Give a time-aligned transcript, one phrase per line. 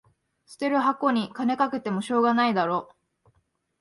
[0.47, 2.89] 捨てる箱に金かけてもしょうがないだろ